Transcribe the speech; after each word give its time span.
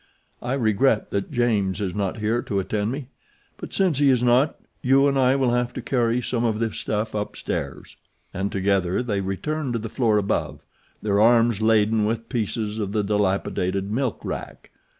I 0.41 0.53
regret 0.53 1.11
that 1.11 1.29
James 1.29 1.79
is 1.79 1.93
not 1.93 2.17
here 2.17 2.41
to 2.41 2.57
attend 2.57 2.91
me; 2.91 3.09
but 3.57 3.71
since 3.71 3.99
he 3.99 4.09
is 4.09 4.23
not 4.23 4.55
you 4.81 5.07
and 5.07 5.15
I 5.15 5.35
will 5.35 5.51
have 5.51 5.73
to 5.73 5.81
carry 5.83 6.23
some 6.23 6.43
of 6.43 6.57
this 6.57 6.79
stuff 6.79 7.13
upstairs," 7.13 7.97
and 8.33 8.51
together 8.51 9.03
they 9.03 9.21
returned 9.21 9.73
to 9.73 9.79
the 9.79 9.89
floor 9.89 10.17
above, 10.17 10.61
their 11.03 11.21
arms 11.21 11.61
laden 11.61 12.05
with 12.05 12.29
pieces 12.29 12.79
of 12.79 12.93
the 12.93 13.03
dilapidated 13.03 13.91
milk 13.91 14.19
rack. 14.25 14.71